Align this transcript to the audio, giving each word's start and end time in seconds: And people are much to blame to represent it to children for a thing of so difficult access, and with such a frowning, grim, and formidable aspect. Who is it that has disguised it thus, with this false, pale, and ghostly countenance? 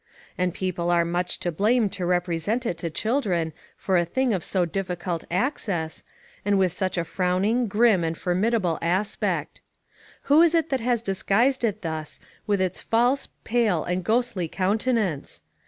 And 0.35 0.51
people 0.51 0.89
are 0.89 1.05
much 1.05 1.39
to 1.41 1.51
blame 1.51 1.87
to 1.91 2.07
represent 2.07 2.65
it 2.65 2.79
to 2.79 2.89
children 2.89 3.53
for 3.77 3.97
a 3.97 4.03
thing 4.03 4.33
of 4.33 4.43
so 4.43 4.65
difficult 4.65 5.25
access, 5.29 6.01
and 6.43 6.57
with 6.57 6.73
such 6.73 6.97
a 6.97 7.03
frowning, 7.03 7.67
grim, 7.67 8.03
and 8.03 8.17
formidable 8.17 8.79
aspect. 8.81 9.61
Who 10.23 10.41
is 10.41 10.55
it 10.55 10.69
that 10.69 10.81
has 10.81 11.03
disguised 11.03 11.63
it 11.63 11.83
thus, 11.83 12.19
with 12.47 12.57
this 12.57 12.79
false, 12.79 13.27
pale, 13.43 13.83
and 13.83 14.03
ghostly 14.03 14.47
countenance? 14.47 15.43